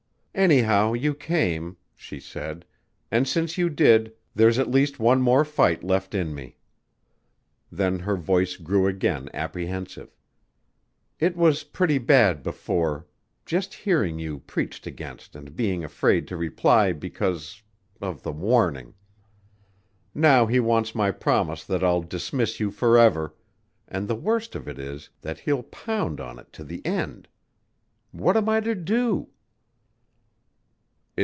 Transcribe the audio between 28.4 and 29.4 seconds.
I to do?"